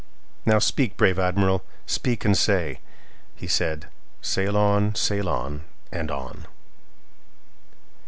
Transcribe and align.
Now 0.47 0.57
speak, 0.57 0.97
brave 0.97 1.19
Admiral, 1.19 1.63
speak 1.85 2.25
and 2.25 2.35
say"—He 2.35 3.45
said: 3.45 3.85
"Sail 4.19 4.57
on! 4.57 4.95
sail 4.95 5.29
on! 5.29 5.61
and 5.91 6.09
on!" 6.09 6.47